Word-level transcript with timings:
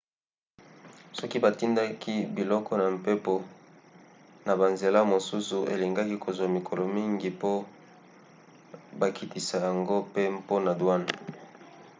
soki 1.17 1.37
batindaki 1.43 2.13
biloko 2.35 2.71
na 2.81 2.85
mpepo 2.97 3.35
na 4.45 4.53
banzela 4.59 4.99
mosusu 5.11 5.57
elingaki 5.73 6.15
kozwa 6.25 6.45
mikolo 6.57 6.83
mingi 6.97 7.29
po 7.41 7.51
bakitisa 8.99 9.55
yango 9.65 9.97
pe 10.13 10.23
mpona 10.37 10.71
douanes 10.79 11.15